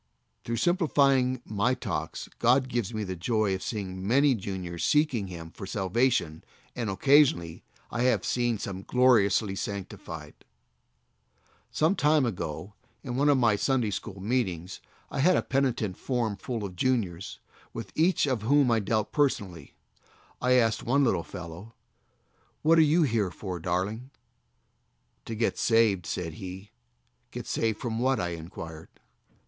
[0.43, 5.51] Through simplifying my talks God gives me the joy of seeing many juniors seeking Him
[5.51, 6.43] for salvation,
[6.75, 10.33] and occasionally I have seen some gloriously sanctified.
[11.69, 14.79] Some time ago, in one of my Sunday after noon meetings,
[15.11, 17.37] I had a penitent form full of juniors,
[17.71, 19.73] with each of whom I dealt person ally.
[20.41, 21.75] I asked one little fellow:
[22.63, 24.09] "What are you here for, darling?"
[25.25, 26.71] "To get saved," said he.
[27.29, 28.89] "Get saved from what?" I inquired.